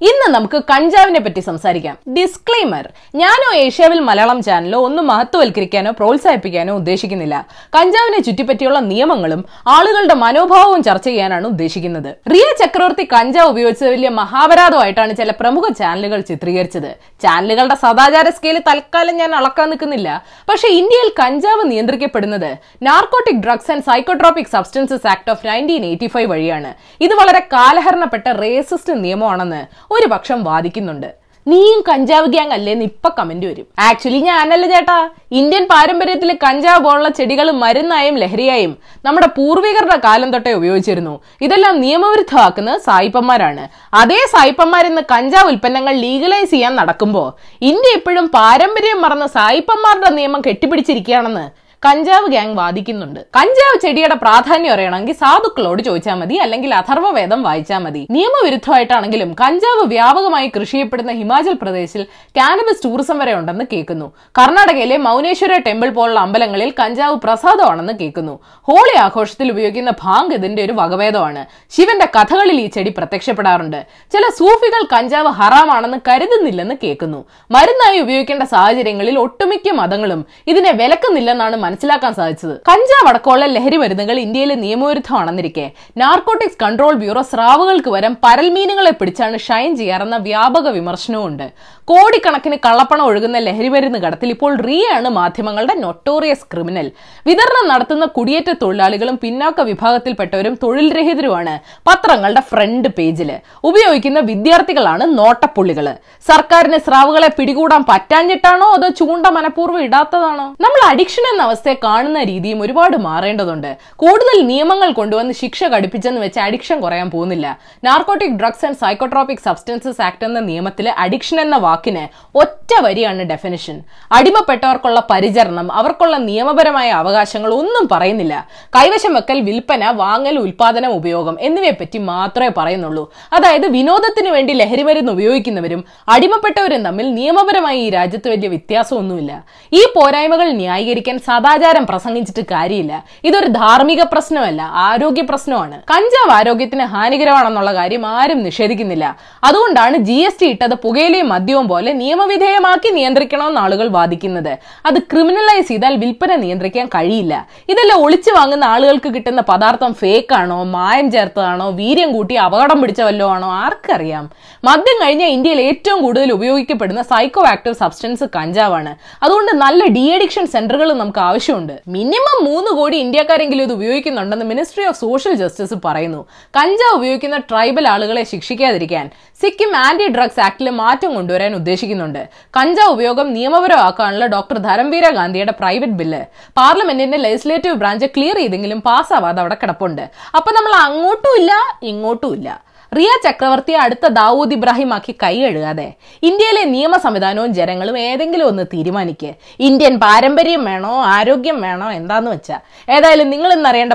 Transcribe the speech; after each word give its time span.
ഇന്ന് 0.00 0.19
നമുക്ക് 0.30 0.58
കഞ്ചാവിനെ 0.70 1.20
പറ്റി 1.20 1.40
സംസാരിക്കാം. 1.40 1.96
ഡിസ്ക്ലെയിമർ 2.16 2.84
ഞാനോ 3.14 3.48
ഏഷ്യാവിൽ 3.56 4.00
മലയാളം 4.00 4.42
ചാനലോ 4.42 4.78
ഒന്നും 4.88 5.06
മഹത്വവൽക്കരിക്കാനോ 5.06 5.90
പ്രോത്സാഹിപ്പിക്കാനോ 5.90 6.74
ഉദ്ദേശിക്കുന്നില്ല. 6.74 7.46
കഞ്ചാവിനെ 7.76 8.20
ചുറ്റിപ്പറ്റിയുള്ള 8.22 8.78
നിയമങ്ങളും 8.78 9.44
ആളുകളുടെ 9.68 10.14
മനോഭാവവും 10.14 10.82
ചർച്ച 10.82 11.06
ചെയ്യാനാണ് 11.08 11.46
ഉദ്ദേശിക്കുന്നത്. 11.46 12.10
റിയ 12.32 12.46
ചക്രവർത്തി 12.62 13.08
കഞ്ചാവ് 13.14 13.50
ഉപയോഗിച്ചത് 13.50 13.90
വലിയ 13.90 14.08
മഹാപരാധമായിട്ടാണ് 14.08 15.16
ചില 15.16 15.30
പ്രമുഖ 15.40 15.68
ചാനലുകൾ 15.72 16.20
ചിത്രീകരിച്ചത്. 16.20 16.90
ചാനലുകളുടെ 17.22 17.74
സദാചാര 17.74 18.28
സ്കെയിൽ 18.28 18.58
തൽക്കാലം 18.68 19.16
ഞാൻ 19.16 19.34
അളക്കാൻ 19.34 19.70
നിൽക്കുന്നില്ല. 19.70 20.08
പക്ഷെ 20.48 20.68
ഇന്ത്യയിൽ 20.68 21.10
കഞ്ചാവ് 21.20 21.70
നിയന്ത്രിക്കപ്പെടുന്നത് 21.70 22.50
narcotic 22.82 23.42
drugs 23.46 23.70
and 23.72 23.82
psychotropic 23.82 24.52
substances 24.52 25.06
act 25.06 25.30
of 25.30 25.46
nineteen 25.46 25.84
eighty 25.84 26.06
five 26.06 26.30
വഴിയാണ്. 26.30 26.74
ഇത് 27.00 27.14
വളരെ 27.14 27.42
കാലഹരണപ്പെട്ട 27.52 28.28
റേസിസ്റ്റ് 28.28 29.04
നിയമമാണെന്ന് 29.04 29.60
ഒരു 29.90 30.06
പക്ഷം 30.20 30.40
വാദിക്കുന്നുണ്ട്. 30.50 31.10
നീയും 31.46 31.80
കഞ്ചാവ് 31.88 32.26
ഗ്യാങ് 32.32 32.54
അല്ലേന്ന് 32.56 32.84
ഇപ്പൊ 32.88 33.08
കമന്റ് 33.18 33.46
വരും. 33.50 33.66
ആക്ച്വലി 33.86 34.18
ഞാനല്ല 34.26 34.64
ചേട്ടാ. 34.72 34.96
ഇന്ത്യൻ 35.38 35.64
പാരമ്പര്യത്തിൽ 35.70 36.30
കഞ്ചാവ് 36.42 36.80
പോലുള്ള 36.86 37.08
ചെടികൾ 37.18 37.46
മരുന്നായും 37.62 38.16
ലഹരിയായും 38.22 38.72
നമ്മുടെ 39.06 39.28
പൂർവികരുടെ 39.36 39.96
കാലം 40.04 40.28
തൊട്ടേ 40.34 40.52
ഉപയോഗിച്ചിരുന്നു. 40.58 41.14
ഇതെല്ലാം 41.46 41.80
നിയമവിരുദ്ധമാക്കുന്നത് 41.84 42.80
സായിപ്പന്മാരാണ്. 42.88 43.64
അതേ 44.02 44.20
സായിപ്പന്മാരിന്ന് 44.34 45.04
കഞ്ചാവ് 45.14 45.50
ഉൽപ്പന്നങ്ങൾ 45.52 45.96
ലീഗലൈസ് 46.04 46.50
ചെയ്യാൻ 46.50 46.76
നടക്കുമ്പോൾ 46.80 47.28
ഇന്ത്യ 47.70 47.96
ഇപ്പോഴും 48.00 48.28
പാരമ്പര്യം 48.38 49.00
മറന്ന് 49.06 49.30
സായിപ്പന്മാരുടെ 49.38 50.12
നിയമം 50.18 50.42
കെട്ടിപ്പിടിച്ചിരിക്കുകയാണെന്ന് 50.48 51.46
കഞ്ചാവ് 51.86 52.26
ഗ്യാങ് 52.28 52.56
വാദിക്കുന്നുണ്ട് 52.56 53.20
കഞ്ചാവ് 53.20 53.80
ചെടിയുടെ 53.80 54.14
പ്രാധാന്യം 54.14 54.72
അറിയണമെങ്കിൽ 54.72 55.14
സാധുക്കളോട് 55.14 55.82
ചോദിച്ചാൽ 55.82 56.14
മതി 56.14 56.34
അല്ലെങ്കിൽ 56.34 56.74
അഥർവവേദം 56.74 57.42
വായിച്ചാൽ 57.42 57.78
മതി. 57.78 58.06
നിയമവിരുദ്ധമായിട്ടാണെങ്കിലും 58.10 59.36
കഞ്ചാവ് 59.40 59.86
വ്യാപകമായി 59.88 60.48
കൃഷി 60.48 60.70
ചെയ്യപ്പെടുന്ന 60.70 61.12
ഹിമാചൽ 61.12 61.52
പ്രദേശിൽ 61.62 62.02
കാനബിസ് 62.36 62.84
ടൂറിസം 62.84 63.18
വരെ 63.18 63.34
ഉണ്ടെന്ന് 63.34 63.64
കേൾക്കുന്നു. 63.72 64.12
കർണാടകയിലെ 64.38 64.96
മൗനേശ്വര 64.96 65.58
ടെമ്പിൾ 65.58 65.88
പോലുള്ള 65.88 66.20
അമ്പലങ്ങളിൽ 66.20 66.74
കഞ്ചാവ് 66.80 67.16
പ്രസാദമാണെന്ന് 67.16 67.92
കേൾക്കുന്നു. 68.00 68.38
ഹോളി 68.68 68.98
ആഘോഷത്തിൽ 68.98 69.50
ഉപയോഗിക്കുന്ന 69.50 69.90
ഭാങ് 70.02 70.34
ഇതിന്റെ 70.34 70.64
ഒരു 70.64 70.72
വകഭേദമാണ്. 70.72 71.46
ശിവന്റെ 71.70 72.08
കഥകളിൽ 72.18 72.60
ഈ 72.60 72.66
ചെടി 72.66 72.94
പ്രത്യക്ഷപ്പെടാറുണ്ട്. 72.98 73.86
ചില 74.12 74.22
സൂഫികൾ 74.38 74.84
കഞ്ചാവ് 74.96 75.28
ഹറാമാണെന്ന് 75.28 75.98
കരുതുന്നില്ലെന്ന് 76.08 76.74
കേൾക്കുന്നു. 76.82 77.24
മരുന്നായി 77.50 77.98
ഉപയോഗിക്കേണ്ട 78.00 78.42
സാഹചര്യങ്ങളിൽ 78.42 79.18
ഒട്ടുമിക്ക 79.18 79.70
മതങ്ങളും 79.70 80.26
ഇതിനെ 80.46 80.72
വിലക്കുന്നില്ലെന്നാണ് 80.72 81.56
മനസ്സിലാക്കാൻ 81.70 82.12
സാധിച്ചത്. 82.20 82.54
കഞ്ചാവ് 82.68 83.08
അടക്കമുള്ള 83.08 83.44
ലഹരി 83.56 83.76
മരുന്നുകൾ 83.82 84.16
ഇന്ത്യയിലെ 84.26 84.56
നിയമവിരുദ്ധമാണെന്നിരിക്കെ. 84.64 85.66
നാർക്കോട്ടിക്സ് 86.02 86.58
കൺട്രോൾ 86.62 86.94
ബ്യൂറോ 87.02 87.22
സ്രാവുകൾക്ക് 87.32 87.90
വരം 87.96 88.14
പരൽമീനുകളെ 88.24 88.92
പിടിച്ചാണ് 89.00 89.36
ഷൈൻ 89.46 89.70
ചെയ്യാറെന്ന 89.80 90.16
വ്യാപക 90.28 90.68
വിമർശനവുമുണ്ട്. 90.78 91.46
കോടിക്കണക്കിന് 91.90 92.56
കള്ളപ്പണം 92.64 93.04
ഒഴുകുന്ന 93.04 93.38
ലഹരി 93.38 93.68
മരുന്ന് 93.74 93.98
കടത്തിൽ 93.98 94.28
ഇപ്പോൾ 94.34 94.52
റിയാണ് 94.66 95.08
മാധ്യമങ്ങളുടെ 95.08 95.74
നൊട്ടോറിയസ് 95.74 96.46
ക്രിമിനൽ 96.52 96.86
വിതരണം 97.28 97.64
നടത്തുന്ന 97.68 98.04
കുടിയേറ്റ 98.16 98.50
തൊഴിലാളികളും 98.62 99.16
പിന്നാക്ക 99.22 99.60
വിഭാഗത്തിൽപ്പെട്ടവരും 99.70 100.54
തൊഴിൽ 100.62 100.88
രഹിതരുമാണ് 100.98 101.54
പത്രങ്ങളുടെ 101.88 102.42
ഫ്രണ്ട് 102.50 102.88
പേജിൽ 102.98 103.30
ഉപയോഗിക്കുന്ന 103.70 104.20
വിദ്യാർത്ഥികളാണ് 104.30 105.06
നോട്ടപ്പുള്ളികൾ 105.18 105.88
സർക്കാരിന് 106.28 106.78
സ്രാവുകളെ 106.86 107.30
പിടികൂടാൻ 107.38 107.84
പറ്റാഞ്ഞിട്ടാണോ 107.90 108.68
അതോ 108.76 108.88
ചൂണ്ട 109.00 109.26
മനഃപൂർവം 109.38 109.82
ഇടാത്തതാണോ? 109.86 110.46
നമ്മൾ 110.64 110.80
അഡിക്ഷൻ 110.90 111.24
എന്ന 111.32 111.42
അവസ്ഥയെ 111.60 111.76
കാണുന്ന 111.84 112.18
രീതിയും 112.30 112.58
ഒരുപാട് 112.64 112.96
മാറേണ്ടതുണ്ട്. 113.06 113.70
കൂടുതൽ 114.02 114.36
നിയമങ്ങൾ 114.50 114.90
കൊണ്ടുവന്ന് 114.98 115.32
ശിക്ഷ 115.40 115.64
കടുപ്പിച്ചെന്ന് 115.72 116.20
വെച്ച് 116.20 116.40
അഡിക്ഷൻ 116.40 116.76
കുറയാൻ 116.80 117.08
പോകുന്നില്ല. 117.14 117.46
Narcotic 117.84 118.36
drugs 118.40 118.64
and 118.66 118.78
psychotropic 118.82 119.42
substances 119.44 120.00
act 120.02 120.24
എന്ന 120.24 120.40
നിയമത്തിൽ 120.50 120.86
അഡിക്ഷൻ 121.04 121.38
എന്ന 121.40 121.56
വാക്കിന് 121.56 122.04
ഒറ്റ 122.42 122.70
വരിയാണ് 122.86 123.22
ഡെഫിനിഷൻ 123.32 123.76
അടിമപ്പെട്ടവർക്കുള്ള 124.12 125.00
പരിചരണം 125.10 125.68
അവർക്കുള്ള 125.72 126.16
നിയമപരമായ 126.28 126.88
അവകാശങ്ങൾ 127.02 127.50
ഒന്നും 127.54 127.88
പറയുന്നില്ല. 127.92 128.34
കൈവശം 128.76 129.12
വെക്കൽ 129.14 129.40
വിൽപ്പന 129.40 129.90
വാങ്ങൽ 130.02 130.38
ഉൽപാദനം 130.44 130.92
ഉപയോഗം 131.00 131.36
എന്നിവയെ 131.40 131.74
പറ്റി 131.80 132.00
മാത്രമേ 132.12 132.50
പറയുന്നുള്ളൂ. 132.56 133.04
അതായത് 133.32 133.66
വിനോദത്തിന് 133.76 134.32
വേണ്ടി 134.36 134.54
ലഹരി 134.62 134.82
മരുന്ന് 134.82 135.12
ഉപയോഗിക്കുന്നവരും 135.12 135.84
അടിമപ്പെട്ടവരും 136.08 136.82
തമ്മിൽ 136.88 137.06
നിയമപരമായി 137.20 137.80
ഈ 137.86 137.90
രാജ്യത്ത് 137.98 138.28
വലിയ 138.34 138.48
വ്യത്യാസമൊന്നുമില്ല. 138.48 139.32
ഈ 139.72 139.84
പോരായ്മകൾ 139.96 140.48
ന്യായീകരിക്കാൻ 140.62 141.18
സദാചാരം 141.50 141.84
പ്രസംഗിച്ചിട്ട് 141.88 142.42
കാര്യമില്ല. 142.50 142.94
ഇതൊരു 143.28 143.48
ധാർമ്മിക 143.60 144.02
പ്രശ്നമല്ല 144.10 144.60
ആരോഗ്യ 144.88 145.22
പ്രശ്നമാണ്. 145.30 145.76
കഞ്ചാവ് 145.90 146.32
ആരോഗ്യത്തിന് 146.38 146.84
ഹാനികരമാണെന്നുള്ള 146.92 147.70
കാര്യം 147.78 148.02
ആരും 148.18 148.40
നിഷേധിക്കുന്നില്ല. 148.46 149.06
അതുകൊണ്ടാണ് 149.48 149.96
ജി 150.08 150.18
എസ് 150.26 150.38
ടി 150.40 150.48
ഇട്ടത് 150.54 150.74
പുകയിലെയും 150.84 151.28
മദ്യവും 151.34 151.66
പോലെ 151.72 151.92
നിയമവിധേയമാക്കി 152.02 152.90
നിയന്ത്രിക്കണമെന്ന് 152.98 153.60
ആളുകൾ 153.64 153.88
വാദിക്കുന്നത്. 153.96 154.52
അത് 154.90 154.98
ക്രിമിനലൈസ് 155.12 155.66
ചെയ്താൽ 155.70 155.96
വിൽപ്പന 156.02 156.36
നിയന്ത്രിക്കാൻ 156.44 156.86
കഴിയില്ല. 156.94 157.34
ഇതെല്ലാം 157.72 157.98
ഒളിച്ചു 158.04 158.32
വാങ്ങുന്ന 158.38 158.68
ആളുകൾക്ക് 158.74 159.12
കിട്ടുന്ന 159.16 159.44
പദാർത്ഥം 159.50 159.94
ഫേക്ക് 160.02 160.36
ആണോ 160.40 160.60
മായം 160.76 161.08
ചേർത്തതാണോ 161.16 161.68
വീര്യം 161.80 162.12
കൂട്ടി 162.18 162.36
അപകടം 162.46 162.80
പിടിച്ച 162.84 163.02
വല്ലോ 163.08 163.28
ആണോ 163.34 163.50
ആർക്കറിയാം. 163.64 164.26
മദ്യം 164.70 164.98
കഴിഞ്ഞ 165.02 165.26
ഇന്ത്യയിൽ 165.38 165.62
ഏറ്റവും 165.68 166.00
കൂടുതൽ 166.06 166.32
ഉപയോഗിക്കപ്പെടുന്ന 166.38 167.04
സൈക്കോ 167.12 167.44
ആക്റ്റീവ് 167.54 167.76
സബ്സ്റ്റൻസ് 167.82 168.28
കഞ്ചാവാണ്. 168.38 168.94
അതുകൊണ്ട് 169.24 169.52
നല്ല 169.64 169.82
ഡി 169.98 170.06
അഡിക്ഷൻ 170.18 170.46
സെന്ററുകൾ 170.56 170.88
നമുക്ക് 171.02 171.22
ആവശ്യമുണ്ട്. 171.40 171.74
മിനിമം 171.88 172.38
മൂന്ന് 172.46 172.70
കോടി 172.78 172.96
ഇന്ത്യക്കാരെങ്കിലും 173.04 173.62
ഇത് 173.62 173.72
ഉപയോഗിക്കുന്നുണ്ടെന്ന് 173.72 174.46
മിനിസ്ട്രി 174.50 174.84
ഓഫ് 174.88 175.00
സോഷ്യൽ 175.00 175.34
ജസ്റ്റിസ് 175.42 175.76
പറയുന്നു. 175.84 176.20
കഞ്ചാവ് 176.58 176.96
ഉപയോഗിക്കുന്ന 176.98 177.36
ട്രൈബൽ 177.50 177.88
ആളുകളെ 177.88 178.22
ശിക്ഷിക്കാതിരിക്കാൻ 178.32 179.06
സിക്കിം 179.42 179.76
ആന്റി 179.76 180.06
ഡ്രഗ്സ് 180.16 180.40
ആക്ടിൽ 180.40 180.70
മാറ്റം 180.70 181.14
കൊണ്ടുവരാൻ 181.14 181.54
ഉദ്ദേശിക്കുന്നുണ്ട്. 181.60 182.22
കഞ്ചാവ് 182.58 182.92
ഉപയോഗം 182.96 183.28
നിയമപരമാക്കാനുള്ള 183.36 184.26
ഡോക്ടർ 184.26 184.58
ധരംവീര 184.68 185.08
ഗാന്ധിയുടെ 185.18 185.54
പ്രൈവറ്റ് 185.60 185.98
ബില്ല്. 186.00 186.22
പാർലമെന്റിന്റെ 186.56 187.18
ലെജിസ്ലേറ്റീവ് 187.26 187.74
ബ്രാഞ്ച് 187.74 188.06
ക്ലിയർ 188.16 188.36
ചെയ്തെങ്കിലും 188.36 188.80
പാസ്സാവാതെ 188.88 189.40
അവിടെ 189.40 189.56
കിടപ്പുണ്ട്. 189.62 190.02
അപ്പൊ 190.36 190.52
നമ്മൾ 190.58 190.74
അങ്ങോട്ടും 190.88 191.34
ഇല്ല 191.40 191.52
ഇങ്ങോട്ടും 191.82 192.34
ഇല്ല. 192.34 192.69
റിയ 192.94 193.10
ചക്രവർത്തിയെ 193.24 193.78
അടുത്ത 193.78 194.06
ദാവൂദ് 194.08 194.52
ഇബ്രാഹിം 194.52 194.92
ആക്കി 194.94 195.12
കൈ 195.22 195.34
കഴുകാതെ 195.40 195.86
ഇന്ത്യയിലെ 196.22 196.64
നിയമ 196.64 196.96
സംവിധാനവും 196.96 197.52
ജനങ്ങളും 197.52 197.98
ഏതെങ്കിലും 197.98 198.46
ഒന്ന് 198.46 198.64
തീരുമാനിക്കുക 198.74 199.32
ഇന്ത്യൻ 199.60 199.98
പാരമ്പര്യം 199.98 200.64
വേണോ? 200.64 200.94
ആരോഗ്യം 201.16 201.60
വേണോ? 201.60 201.90
എന്താന്ന് 201.90 202.30
വെച്ചാൽ 202.30 202.60
ഏതായാലും 202.96 203.30
നിങ്ങൾ 203.30 203.52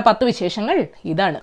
പത്ത് 0.08 0.24
വിശേഷങ്ങൾ 0.24 0.86
ഇതാണ്. 1.04 1.38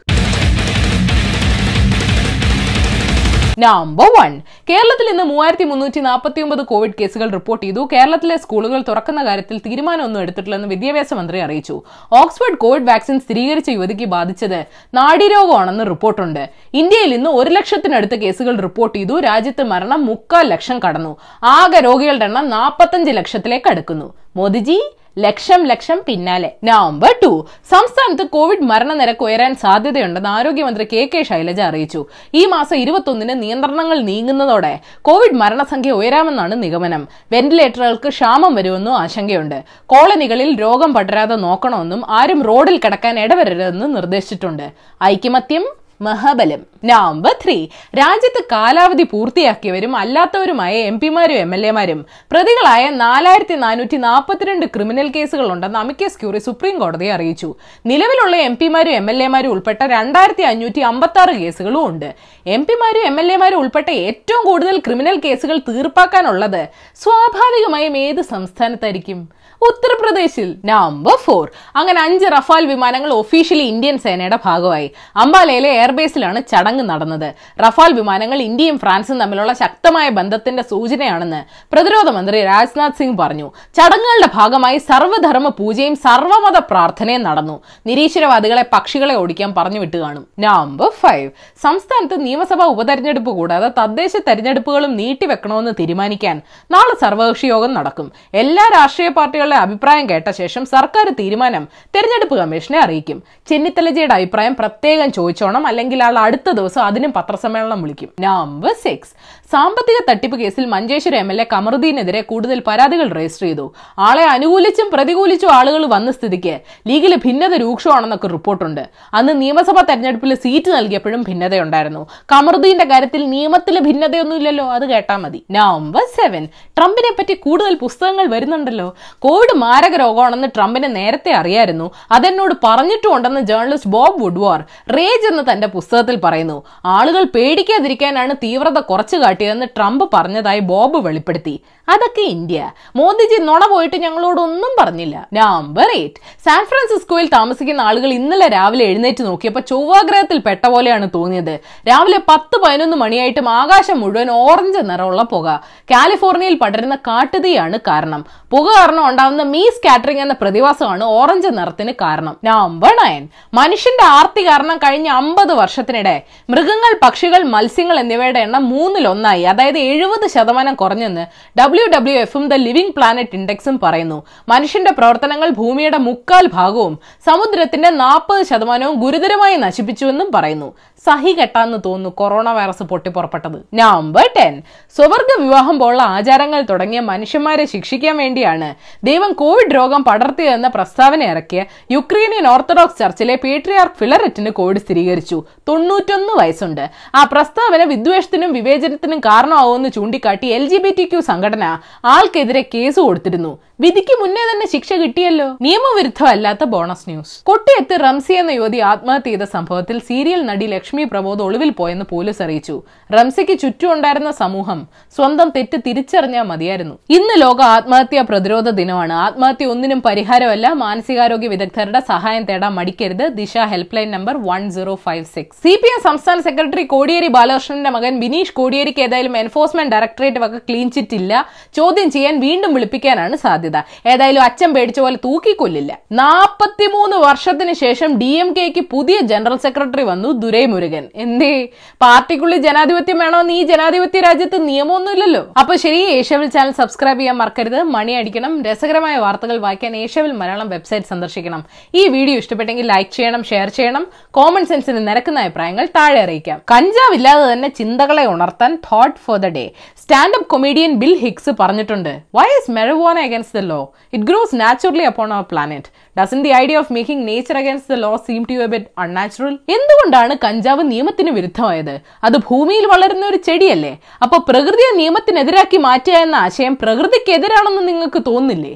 നമ്പർ 3.60 4.06
വൺ 4.06 4.42
കേരളത്തിൽ 4.70 5.08
ഇന്ന് 5.12 5.24
മൂവായിരത്തി 5.24 5.64
മുന്നൂറ്റി 5.64 6.00
നാൽപ്പത്തി 6.00 6.42
ഒമ്പത് 6.42 6.62
കോവിഡ് 6.66 6.94
കേസുകൾ 7.02 7.30
റിപ്പോർട്ട് 7.30 7.66
ചെയ്തു. 7.66 7.90
കേരളത്തിലെ 7.94 8.38
സ്കൂളുകൾ 8.38 8.84
തുറക്കുന്ന 8.88 9.26
കാര്യത്തിൽ 9.26 9.58
തീരുമാനമൊന്നും 9.58 10.22
എടുത്തിട്ടില്ലെന്ന് 10.22 10.68
വിദ്യാഭ്യാസ 10.68 11.14
മന്ത്രി 11.14 11.40
അറിയിച്ചു. 11.40 11.82
ഓക്സ്ഫോർഡ് 12.14 12.58
കോവിഡ് 12.58 12.88
വാക്സിൻ 12.88 13.20
സ്ഥിരീകരിച്ച 13.20 13.70
യുവതിക്ക് 13.70 14.06
ബാധിച്ചത് 14.06 14.66
നാഡീരോഗമാണെന്ന് 14.94 15.86
റിപ്പോർട്ടുണ്ട്. 15.86 16.50
ഇന്ത്യയിൽ 16.74 17.14
ഇന്ന് 17.14 17.30
ഒരു 17.30 17.50
ലക്ഷത്തിനടുത്ത് 17.50 18.16
കേസുകൾ 18.16 18.60
റിപ്പോർട്ട് 18.60 18.98
ചെയ്തു. 18.98 19.20
രാജ്യത്ത് 19.20 19.64
മരണം 19.64 20.06
മുക്കാൽ 20.06 20.48
ലക്ഷം 20.48 20.80
കടന്നു. 20.88 21.18
ആകെ 21.44 21.80
രോഗികളുടെ 21.80 22.26
എണ്ണം 22.26 22.50
നാൽപ്പത്തഞ്ച് 22.50 23.12
ലക്ഷത്തിലേക്ക് 23.12 23.70
അടുക്കുന്നു. 23.70 24.14
മോദിജി 24.36 24.82
ലക്ഷം 25.18 25.66
ലക്ഷം 25.66 26.02
പിന്നാലെ. 26.08 26.50
നവംബർ 26.64 27.12
ടു 27.24 27.48
സംസ്ഥാനത്ത് 27.72 28.24
കോവിഡ് 28.28 28.64
മരണനിരക്ക് 28.70 29.24
ഉയരാൻ 29.24 29.56
സാധ്യതയുണ്ടെന്ന് 29.56 30.30
ആരോഗ്യമന്ത്രി 30.30 30.88
കെ 30.94 31.10
കെ 31.14 31.22
ശൈലജ 31.24 31.62
അറിയിച്ചു. 31.62 32.06
ഈ 32.34 32.46
മാസം 32.46 32.76
ഇരുപത്തൊന്നിന് 32.76 33.44
നിയന്ത്രണങ്ങൾ 33.44 34.00
നീങ്ങുന്നതോടെ 34.02 34.80
കോവിഡ് 35.02 35.38
മരണസംഖ്യ 35.42 35.92
ഉയരാമെന്നാണ് 35.92 36.64
നിഗമനം. 36.64 37.08
വെന്റിലേറ്ററുകൾക്ക് 37.32 38.10
ക്ഷാമം 38.10 38.56
വരുമെന്നും 38.56 38.96
ആശങ്കയുണ്ട്. 38.96 39.64
കോളനികളിൽ 39.86 40.60
രോഗം 40.62 40.94
പടരാതെ 40.94 41.36
നോക്കണമെന്നും 41.36 42.04
ആരും 42.10 42.44
റോഡിൽ 42.44 42.78
കിടക്കാൻ 42.78 43.20
ഇടവരരുതെന്നും 43.20 43.94
നിർദ്ദേശിച്ചിട്ടുണ്ട്. 43.94 44.68
ഐക്യമത്യം 45.04 45.66
മഹാബലം. 46.06 46.62
നമ്പർ 46.86 47.34
ത്രീ 47.44 47.56
രാജ്യത്ത് 48.00 48.42
കാലാവധി 48.52 49.04
പൂർത്തിയാക്കിയവരും 49.04 49.96
അല്ലാത്തവരുമായ 49.96 50.74
എം 50.90 51.00
പിമാരും 51.00 51.38
എം 51.44 51.52
എൽ 51.56 51.66
എമാരും 51.66 52.00
പ്രതികളായ 52.32 52.90
നാലായിരത്തി 53.04 53.56
നാനൂറ്റി 53.56 53.98
നാൽപ്പത്തിരണ്ട് 53.98 54.66
ക്രിമിനൽ 54.66 55.08
കേസുകളുണ്ടെന്ന് 55.16 55.80
അമിക്കസ് 55.80 56.20
ക്യൂറി 56.22 56.38
സുപ്രീം 56.38 56.80
കോടതിയെ 56.80 57.12
അറിയിച്ചു. 57.14 57.50
നിലവിലുള്ള 57.86 58.36
എം 58.38 58.58
പിമാരും 58.62 58.92
എം 58.92 59.08
എൽ 59.12 59.24
എമാരും 59.24 59.52
ഉൾപ്പെട്ട 59.52 59.84
രണ്ടായിരത്തി 59.84 60.42
അഞ്ഞൂറ്റി 60.52 60.80
അമ്പത്തി 60.80 61.20
ആറ് 61.20 61.36
കേസുകളും 61.36 61.86
ഉണ്ട്. 61.86 62.10
എം 62.48 62.64
പിമാരും 62.70 63.06
എം 63.06 63.20
എൽ 63.20 63.32
എമാരും 63.32 63.60
ഉൾപ്പെട്ട 63.60 63.90
ഏറ്റവും 63.90 64.44
കൂടുതൽ 64.46 64.78
ക്രിമിനൽ 64.80 65.20
കേസുകൾ 65.26 65.58
തീർപ്പാക്കാനുള്ളത് 65.70 66.62
സ്വാഭാവികമായും 67.04 67.98
ഏത് 67.98 68.22
സംസ്ഥാനത്തായിരിക്കും? 68.34 69.22
ഉത്തർപ്രദേശിൽ. 69.62 70.56
നമ്പർ 70.66 71.18
ഫോർ 71.26 71.52
അങ്ങനെ 71.76 72.00
അഞ്ച് 72.02 72.26
റഫാൽ 72.38 72.64
വിമാനങ്ങൾ 72.66 73.12
ഒഫീഷ്യലി 73.14 73.66
ഇന്ത്യൻ 73.74 73.98
സേനയുടെ 73.98 74.40
ഭാഗമായി. 74.46 74.88
അംബാലയിലെ 75.16 75.70
എയർബേസിലാണ് 75.94 76.40
ചടങ്ങ് 76.52 76.84
നടന്നത്. 76.92 77.28
റഫാൽ 77.64 77.92
വിമാനങ്ങൾ 77.98 78.40
ഇന്ത്യയും 78.50 78.78
ഫ്രാൻസും 78.84 79.18
തമ്മിലുള്ള 79.22 79.52
ശക്തമായ 79.62 80.08
ബന്ധത്തിന്റെ 80.18 80.64
സൂചനയാണെന്ന് 80.72 81.42
പ്രതിരോധ 81.74 82.08
മന്ത്രി 82.16 82.38
രാജ്നാഥ് 82.52 82.98
സിംഗ് 83.00 83.18
പറഞ്ഞു. 83.22 83.48
ചടങ്ങുകളുടെ 83.78 84.30
ഭാഗമായി 84.38 84.78
സർവധർമ്മ 84.90 85.50
പൂജയും 85.60 85.96
സർവമത 86.06 86.58
പ്രാർത്ഥനയും 86.72 87.24
നടന്നു. 87.28 87.56
നിരീശ്വരവാദികളെ 87.90 88.64
പക്ഷികളെ 88.74 89.16
ഓടിക്കാൻ 89.22 89.52
പറഞ്ഞു 89.58 89.80
വിട്ടു 89.84 89.98
കാണും. 90.04 90.24
നമ്പർ 90.46 90.90
ഫൈവ് 91.02 91.28
സംസ്ഥാനത്ത് 91.66 92.18
നിയമസഭാ 92.26 92.68
ഉപതെരഞ്ഞെടുപ്പ് 92.74 93.32
കൂടാതെ 93.40 93.70
തദ്ദേശ 93.80 94.14
തെരഞ്ഞെടുപ്പുകളും 94.28 94.92
നീട്ടിവെക്കണമെന്ന് 95.02 95.74
തീരുമാനിക്കാൻ 95.82 96.36
നാളെ 96.76 96.96
സർവകക്ഷി 97.04 97.48
യോഗം 97.54 97.74
നടക്കും. 97.80 98.10
എല്ലാ 98.44 98.66
രാഷ്ട്രീയ 98.78 99.12
പാർട്ടികളുടെ 99.20 99.60
അഭിപ്രായം 99.68 100.08
കേട്ട 100.14 100.30
ശേഷം 100.42 100.66
സർക്കാർ 100.74 101.08
തീരുമാനം 101.22 101.64
തെരഞ്ഞെടുപ്പ് 101.96 102.36
കമ്മീഷനെ 102.42 102.80
അറിയിക്കും. 102.86 103.20
ചെന്നിത്തലജിയുടെ 103.50 104.14
അഭിപ്രായം 104.20 104.54
പ്രത്യേകം 104.60 105.10
ചോദിച്ചോണം 105.18 105.64
അല്ലെങ്കിൽ 105.70 105.82
ആൾ 106.04 106.20
അടുത്ത 106.20 106.52
ദിവസം 106.52 106.82
അതിനും 106.82 107.14
പത്രസമ്മേളനം 107.14 107.82
വിളിക്കും. 107.82 108.10
നമ്പർ 108.20 108.74
സിക്സ് 108.84 109.14
സാമ്പത്തിക 109.52 110.10
തട്ടിപ്പ് 110.10 110.38
കേസിൽ 110.40 110.66
മഞ്ചേശ്വരം 110.66 111.18
എം 111.18 111.32
എൽ 111.32 111.42
എ 111.42 111.46
കമറുദ്ദീനെതിരെ 111.54 112.22
കൂടുതൽ 112.22 112.62
പരാതികൾ 112.68 113.12
രജിസ്റ്റർ 113.12 113.46
ചെയ്തു. 113.46 113.74
ആളെ 114.00 114.24
അനുകൂലിച്ചും 114.26 114.90
പ്രതികൂലിച്ചും 114.94 115.52
ആളുകൾ 115.52 115.86
വന്ന 115.86 116.12
സ്ഥിതിക്ക് 116.12 116.60
ലീഗിലെ 116.88 117.16
ഭിന്നത 117.16 117.54
രൂക്ഷമാണെന്നൊക്കെ 117.54 118.28
റിപ്പോർട്ടുണ്ട്. 118.28 118.90
അന്ന് 119.14 119.42
നിയമസഭാ 119.42 119.82
തെരഞ്ഞെടുപ്പിൽ 119.82 120.36
സീറ്റ് 120.36 120.72
നൽകിയപ്പോഴും 120.72 121.22
ഭിന്നതയുണ്ടായിരുന്നു. 121.22 122.08
കമറുദ്ദീന്റെ 122.32 122.86
കാര്യത്തിൽ 122.86 123.30
നിയമത്തിലെ 123.30 123.82
ഭിന്നതയൊന്നുമില്ലല്ലോ 123.82 124.66
അത് 124.74 124.86
കേട്ടാൽ 124.86 125.18
മതി. 125.18 125.46
നമ്പർ 125.52 126.02
സെവൻ 126.22 126.48
ട്രംപിനെ 126.78 127.16
പറ്റി 127.20 127.34
കൂടുതൽ 127.34 127.74
പുസ്തകങ്ങൾ 127.76 128.28
വരുന്നുണ്ടല്ലോ. 128.28 128.96
കോവിഡ് 129.20 129.58
മാരക 129.58 129.96
രോഗമാണെന്ന് 129.96 130.48
ട്രംപിനെ 130.56 130.88
നേരത്തെ 130.88 131.32
അറിയായിരുന്നു. 131.32 131.92
അതെന്നോട് 132.12 132.54
പറഞ്ഞിട്ടുണ്ടെന്ന് 132.64 133.42
ജേർണലിസ്റ്റ് 133.42 133.90
ബോബ് 133.90 134.22
വുഡ്വാർ 134.24 134.64
റേജ് 134.90 135.52
തന്റെ 135.52 135.63
പുസ്തകത്തിൽ 135.68 136.16
പറയുന്നു 136.16 136.58
ആളുകൾ 136.86 137.24
പേടിക്കാതിരിക്കാനാണ് 137.36 138.34
തീവ്രത 138.44 138.80
കുറച്ചു 138.80 139.18
കാട്ടിയതെന്ന് 139.18 139.68
ട്രംപ് 139.78 140.06
പറഞ്ഞതായി 140.14 140.60
ബോബ് 140.60 141.00
വെളിപ്പെടുത്തി. 141.06 141.56
അതൊക്കെ 141.88 142.22
ഇന്ത്യ. 142.22 142.72
മോദിജി 142.96 143.42
നുണ 143.42 143.66
പോയിട്ട് 143.68 143.96
ഞങ്ങളോടൊന്നും 143.96 144.72
പറഞ്ഞില്ല. 144.80 145.28
നമ്പർ 145.34 145.90
എയ്റ്റ് 145.96 146.20
സാൻ 146.46 146.66
ഫ്രാൻസിസ്കോയിൽ 146.66 147.30
താമസിക്കുന്ന 147.34 147.82
ആളുകൾ 147.82 148.14
ഇന്നലെ 148.14 148.48
രാവിലെ 148.48 148.86
എഴുന്നേറ്റ് 148.86 149.24
നോക്കിയപ്പോൾ 149.26 149.60
ചൊവ്വാഗ്രഹത്തിൽ 149.60 150.38
പെട്ട 150.38 150.68
പോലെയാണ് 150.68 151.10
തോന്നിയത്. 151.16 151.60
രാവിലെ 151.88 152.20
പത്ത് 152.30 152.58
പതിനൊന്ന് 152.64 152.98
മണിയായിട്ടും 152.98 153.50
ആകാശം 153.50 154.00
മുഴുവൻ 154.00 154.32
ഓറഞ്ച് 154.32 154.90
നിറമുള്ള 154.90 155.22
പുക. 155.22 155.64
കാലിഫോർണിയയിൽ 155.92 156.56
പടരുന്ന 156.56 156.96
കാട്ടുതീയാണ് 156.96 157.78
കാരണം. 157.88 158.26
പുക 158.52 158.66
കാരണം 158.78 159.08
ഉണ്ടാകുന്ന 159.08 159.44
മീ 159.44 159.70
സ്കാറ്ററിംഗ് 159.70 160.22
എന്ന 160.22 160.34
പ്രതിഭാസമാണ് 160.42 161.04
ഓറഞ്ച് 161.04 161.48
നിറത്തിന് 161.48 161.92
കാരണം. 161.92 162.38
നമ്പർ 162.44 162.96
നയൻ 163.04 163.28
മനുഷ്യന്റെ 163.54 164.06
ആർത്തി 164.06 164.46
കാരണം 164.48 164.78
കഴിഞ്ഞ 164.78 165.08
അമ്പത് 165.08 165.54
വർഷത്തിനിടെ 165.54 166.24
മൃഗങ്ങൾ 166.50 166.94
പക്ഷികൾ 167.04 167.44
മത്സ്യങ്ങൾ 167.44 168.00
എന്നിവയുടെ 168.00 168.40
എണ്ണം 168.40 168.70
മൂന്നിലൊന്നായി. 168.70 169.44
അതായത് 169.44 169.78
എഴുപത് 169.78 170.28
ശതമാനം 170.30 170.76
കുറഞ്ഞെന്ന് 170.76 171.26
ഡബ്ല്യു 171.74 171.92
ഡബ്ല്യു 171.94 172.16
എഫും 172.22 172.44
ദ 172.48 172.54
ലിവിംഗ് 172.54 172.94
പ്ലാനറ്റ് 172.98 173.36
ഇൻഡെക്സും 173.36 173.76
പറയുന്നു. 173.84 174.18
മനുഷ്യന്റെ 174.50 174.92
പ്രവർത്തനങ്ങൾ 174.92 175.50
ഭൂമിയുടെ 175.60 176.00
മുക്കാൽ 176.08 176.46
ഭാഗവും 176.54 176.94
സമുദ്രത്തിന്റെ 177.26 177.90
നാൽപ്പത് 178.02 178.42
ശതമാനവും 178.46 178.96
ഗുരുതരമായി 179.04 179.56
നശിപ്പിച്ചുവെന്നും 179.56 180.30
പറയുന്നു. 180.36 180.68
സഹി 181.06 181.32
കെട്ടാന്ന് 181.34 181.78
തോന്നുന്നു 181.86 182.10
കൊറോണ 182.18 182.50
വൈറസ് 182.58 182.84
പൊട്ടിപ്പുറപ്പെട്ടത് 182.84 183.58
നമ്പർ 183.74 184.28
ടെൻ 184.38 184.54
സ്വവർഗ 184.96 185.32
വിവാഹം 185.42 185.80
പോലുള്ള 185.80 186.04
ആചാരങ്ങൾ 186.18 186.62
തുടങ്ങിയ 186.62 187.00
മനുഷ്യന്മാരെ 187.10 187.66
ശിക്ഷിക്കാൻ 187.66 188.16
വേണ്ടിയാണ് 188.18 188.70
ദൈവം 189.06 189.34
കോവിഡ് 189.42 189.76
രോഗം 189.76 190.04
പടർത്തിയതെന്ന 190.04 190.68
പ്രസ്താവന 190.76 191.24
ഇറക്കിയ 191.24 191.64
യുക്രൈനിയൻ 191.92 192.48
ഓർത്തഡോക്സ് 192.48 193.00
ചർച്ചിലെ 193.00 193.36
പേട്രിയാർക്ക് 193.44 194.00
ഫിലററ്റിന് 194.00 194.54
കോവിഡ് 194.60 194.84
സ്ഥിരീകരിച്ചു. 194.86 195.40
തൊണ്ണൂറ്റൊന്ന് 195.70 196.34
വയസ്സുണ്ട്. 196.40 196.86
ആ 197.16 197.24
പ്രസ്താവന 197.32 197.84
വിദ്വേഷത്തിനും 197.94 198.54
വിവേചനത്തിനും 198.54 199.20
കാരണമാവുമെന്ന് 199.20 199.92
ചൂണ്ടിക്കാട്ടി 199.98 200.48
L 200.60 200.66
G 200.68 200.78
B 200.78 200.94
T 200.98 201.04
Q 201.04 201.20
സംഘടന 201.32 201.63
ആൾക്കെതിരെ 202.06 202.70
കേസ് 202.74 203.00
കൊടുത്തിരുന്നു. 203.00 203.60
വിധിക്ക് 203.84 204.16
മുന്നേ 204.22 204.42
തന്നെ 204.50 204.66
ശിക്ഷ 204.72 204.94
കിട്ടിയല്ലോ? 204.94 205.48
നിയമവിരുദ്ധമല്ലാത്ത 205.62 206.64
ബോണസ് 206.74 207.06
ന്യൂസ്. 207.10 207.34
കൊട്ടിയത്ത് 207.44 207.96
റംസി 208.04 208.34
എന്ന 208.42 208.52
യുവതി 208.52 208.80
ആത്മഹത്യ 208.92 209.32
ചെയ്ത 209.32 209.46
സംഭവത്തിൽ 209.56 209.98
സീരിയൽ 210.10 210.42
നടി 210.50 210.66
ലക്ഷ്മി 210.66 211.04
പ്രമോദ് 211.04 211.42
ഒളിവിൽ 211.46 211.72
പോയെന്ന് 211.80 212.06
പോലീസ് 212.10 212.42
അറിയിച്ചു. 212.46 212.76
റംസിക്ക് 213.16 213.56
ചുറ്റുമുണ്ടായിരുന്ന 213.64 214.32
സമൂഹം 214.42 214.80
സ്വന്തം 215.18 215.50
തെറ്റ് 215.56 215.80
തിരിച്ചറിഞ്ഞാൽ 215.88 216.46
മതിയായിരുന്നു. 216.52 216.96
ഇന്ന് 217.18 217.36
ലോക 217.42 217.60
ആത്മഹത്യാ 217.78 218.24
പ്രതിരോധ 218.30 218.70
ദിനമാണ്. 218.80 219.16
ആത്മഹത്യ 219.26 219.66
ഒന്നിനും 219.74 220.02
പരിഹാരമല്ല. 220.08 220.68
മാനസികാരോഗ്യ 220.84 221.50
വിദഗ്ധരുടെ 221.56 222.02
സഹായം 222.12 222.46
തേടാൻ 222.52 222.74
മടിക്കരുത്. 222.80 223.26
Disha 223.42 223.58
helpline 223.96 224.12
number 224.18 224.38
one 224.50 224.72
zero 224.78 224.96
five 225.08 225.26
six. 225.36 225.60
C 225.66 225.76
P 225.84 225.92
M 225.96 226.02
സംസ്ഥാന 226.08 226.40
സെക്രട്ടറി 226.48 226.86
കോടിയേരി 226.96 227.32
ബാലകൃഷ്ണന്റെ 227.38 227.90
മകൻ 227.98 228.20
ബിനീഷ് 228.24 228.56
കോടിയേരിക്ക് 228.62 229.04
ഏതായാലും 229.08 229.38
എൻഫോഴ്സ്മെന്റ് 229.44 229.94
ഡയറക്ടറേറ്റ് 229.96 230.40
വക 230.46 230.64
ക്ലീൻ 230.70 230.88
ചിറ്റ് 230.92 231.20
ഇല്ല. 231.22 231.34
ചോദ്യം 231.76 232.10
ചെയ്യാൻ 232.18 232.40
വീണ്ടും 232.48 232.74
വിളിപ്പിക്കാനാണ് 232.74 233.36
സാധ്യത. 233.46 233.73
ഏതായാലും 234.08 234.42
അച്ഛൻ 234.42 234.74
പേടിച്ച 234.74 235.00
പോലെ 235.00 235.16
തൂക്കിക്കൊല്ലില്ല. 235.16 236.00
നാപ്പത്തിമൂന്ന് 236.12 237.18
വർഷത്തിന് 237.18 237.74
ശേഷം 237.74 238.18
ഡി 238.18 238.26
എം 238.26 238.54
കെക്ക് 238.54 238.86
പുതിയ 238.92 239.20
ജനറൽ 239.20 239.58
സെക്രട്ടറി 239.58 240.04
വന്നു 240.04 240.32
ദുരൈ 240.32 240.66
മുരുകൻ 240.66 241.08
എന്തേ? 241.16 241.70
പാർട്ടിക്കുള്ളിൽ 242.02 242.58
ജനാധിപത്യം 242.58 243.20
വേണമെന്ന് 243.20 243.50
നീ 243.50 243.64
ജനാധിപത്യ 243.64 244.20
രാജ്യത്ത് 244.20 244.68
നിയമമൊന്നുമില്ലല്ലോ. 244.68 245.48
അപ്പൊ 245.60 245.76
ശരി 245.76 246.00
ഏഷ്യവിൽ 246.06 246.48
ചാനൽ 246.48 246.72
സബ്സ്ക്രൈബ് 246.72 247.20
ചെയ്യാൻ 247.20 247.38
മറക്കരുത്. 247.38 247.84
മണി 247.84 248.12
അടിക്കണം. 248.12 248.64
രസകരമായ 248.64 249.18
വാർത്തകൾ 249.18 249.58
വായിക്കാൻ 249.58 249.96
ഏഷ്യവിൽ 249.96 250.32
മലയാളം 250.32 250.70
വെബ്സൈറ്റ് 250.70 251.06
സന്ദർശിക്കണം. 251.06 251.66
ഈ 251.96 252.08
വീഡിയോ 252.08 252.38
ഇഷ്ടപ്പെട്ടെങ്കിൽ 252.38 252.88
ലൈക്ക് 252.88 253.12
ചെയ്യണം 253.12 253.44
ഷെയർ 253.44 253.70
ചെയ്യണം. 253.70 254.08
കോമൺ 254.32 254.66
സെൻസിന് 254.66 255.08
നിരക്കുന്ന 255.08 255.40
അഭിപ്രായങ്ങൾ 255.40 255.86
താഴെ 255.86 256.22
അറിയിക്കാം. 256.22 256.62
കഞ്ചാവ് 256.72 257.16
ഇല്ലാതെ 257.16 257.54
തന്നെ 257.54 257.68
ചിന്തകളെ 257.68 258.26
ഉണർത്താൻ 258.26 258.76
thought 258.76 259.20
for 259.26 259.38
the 259.38 259.46
day 259.46 259.72
stand up 260.02 260.48
comedian 260.48 260.94
Bill 260.94 261.18
Hicks 261.18 261.50
പറഞ്ഞിട്ടുണ്ട്. 261.60 262.20
Why 262.36 262.46
is 262.46 262.72
marijuana 262.72 263.20
the 263.56 263.64
law 263.70 263.80
it 264.14 264.24
grows 264.24 264.56
naturally 264.56 265.06
upon 265.10 265.34
our 265.34 265.46
planet 265.52 265.90
doesn't 266.18 266.40
the 266.46 266.52
idea 266.60 266.78
of 266.78 266.94
making 266.94 267.28
nature 267.28 267.58
against 267.58 267.92
the 267.94 268.00
law 268.04 268.12
seem 268.28 268.44
to 268.50 268.58
a 268.66 268.68
bit 268.74 268.90
unnatural 269.00 269.54
എന്തുകൊണ്ടാണ് 269.76 270.34
കഞ്ചാവ് 270.46 270.84
നിയമത്തിന് 270.92 271.32
വിരുദ്ധമായത്? 271.38 271.96
അത് 272.24 272.38
ഭൂമിയിൽ 272.50 272.86
വളരുന്ന 272.94 273.26
ഒരു 273.26 273.40
ചെടിയല്ലേ? 273.48 273.94
അപ്പൊ 274.22 274.38
പ്രകൃതിയെ 274.50 274.92
നിയമത്തിനെതിരാക്കി 275.02 275.78
മാറ്റുക 275.88 276.18
എന്ന 276.26 276.36
ആശയം 276.46 276.76
പ്രകൃതിക്കെതിരാണെന്ന് 276.84 277.84
നിങ്ങൾക്ക് 277.88 278.22
തോന്നുന്നില്ലേ 278.30 278.74